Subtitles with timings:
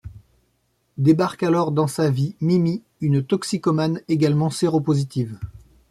[0.97, 5.37] Débarque alors dans sa vie Mimi, une toxicomane également séropositive.